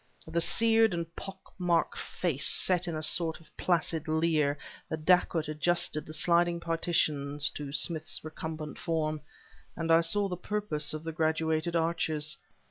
The 0.27 0.41
seared 0.41 0.95
and 0.95 1.15
pock 1.15 1.53
marked 1.59 1.99
face 1.99 2.47
set 2.47 2.87
in 2.87 2.95
a 2.95 3.03
sort 3.03 3.39
of 3.39 3.55
placid 3.55 4.07
leer, 4.07 4.57
the 4.89 4.97
dacoit 4.97 5.47
adjusted 5.47 6.07
the 6.07 6.11
sliding 6.13 6.59
partitions 6.59 7.51
to 7.51 7.71
Smith's 7.71 8.19
recumbent 8.23 8.79
form, 8.79 9.21
and 9.75 9.91
I 9.91 10.01
saw 10.01 10.27
the 10.27 10.37
purpose 10.37 10.95
of 10.95 11.03
the 11.03 11.11
graduated 11.11 11.75
arches. 11.75 12.35